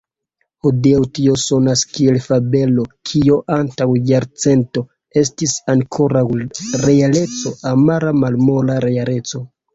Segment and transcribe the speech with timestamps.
[0.67, 4.83] Hodiaŭ tio sonas kiel fabelo, kio antaŭ jarcento
[5.23, 6.25] estis ankoraŭ
[6.89, 9.45] realeco, amara malmola realeco.